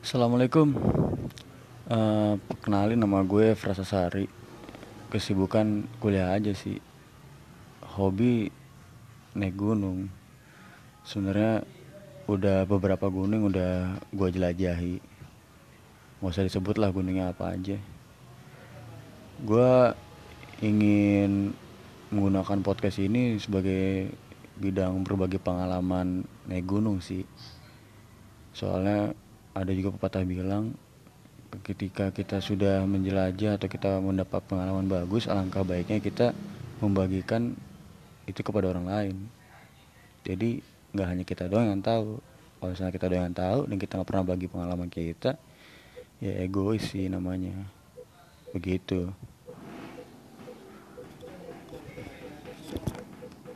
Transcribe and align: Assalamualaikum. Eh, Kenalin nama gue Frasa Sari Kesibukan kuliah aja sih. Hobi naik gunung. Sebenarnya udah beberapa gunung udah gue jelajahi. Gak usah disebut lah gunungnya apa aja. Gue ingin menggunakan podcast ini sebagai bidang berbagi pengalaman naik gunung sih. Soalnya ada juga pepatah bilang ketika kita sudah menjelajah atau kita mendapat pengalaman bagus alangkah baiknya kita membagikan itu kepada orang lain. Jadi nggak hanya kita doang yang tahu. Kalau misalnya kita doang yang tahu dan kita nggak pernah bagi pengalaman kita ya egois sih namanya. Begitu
Assalamualaikum. 0.00 0.72
Eh, 1.84 2.34
Kenalin 2.64 2.96
nama 2.96 3.20
gue 3.20 3.52
Frasa 3.52 3.84
Sari 3.84 4.24
Kesibukan 5.12 5.84
kuliah 6.00 6.32
aja 6.32 6.56
sih. 6.56 6.80
Hobi 7.84 8.48
naik 9.36 9.60
gunung. 9.60 10.08
Sebenarnya 11.04 11.68
udah 12.32 12.64
beberapa 12.64 13.12
gunung 13.12 13.52
udah 13.52 14.00
gue 14.08 14.28
jelajahi. 14.32 15.04
Gak 16.24 16.32
usah 16.32 16.48
disebut 16.48 16.80
lah 16.80 16.96
gunungnya 16.96 17.36
apa 17.36 17.52
aja. 17.52 17.76
Gue 19.44 19.92
ingin 20.64 21.52
menggunakan 22.08 22.64
podcast 22.64 23.04
ini 23.04 23.36
sebagai 23.36 24.16
bidang 24.56 25.04
berbagi 25.04 25.36
pengalaman 25.36 26.24
naik 26.48 26.64
gunung 26.64 27.04
sih. 27.04 27.28
Soalnya 28.56 29.12
ada 29.54 29.72
juga 29.74 29.94
pepatah 29.94 30.22
bilang 30.22 30.74
ketika 31.66 32.14
kita 32.14 32.38
sudah 32.38 32.86
menjelajah 32.86 33.58
atau 33.58 33.66
kita 33.66 33.98
mendapat 33.98 34.38
pengalaman 34.46 34.86
bagus 34.86 35.26
alangkah 35.26 35.66
baiknya 35.66 35.98
kita 35.98 36.30
membagikan 36.78 37.58
itu 38.30 38.40
kepada 38.46 38.70
orang 38.70 38.86
lain. 38.86 39.16
Jadi 40.22 40.62
nggak 40.94 41.08
hanya 41.10 41.24
kita 41.26 41.50
doang 41.50 41.74
yang 41.74 41.82
tahu. 41.82 42.22
Kalau 42.60 42.70
misalnya 42.70 42.94
kita 42.94 43.06
doang 43.10 43.24
yang 43.26 43.36
tahu 43.36 43.60
dan 43.66 43.76
kita 43.80 43.92
nggak 43.98 44.08
pernah 44.08 44.24
bagi 44.24 44.46
pengalaman 44.46 44.88
kita 44.92 45.30
ya 46.22 46.32
egois 46.44 46.86
sih 46.86 47.10
namanya. 47.10 47.66
Begitu 48.54 49.10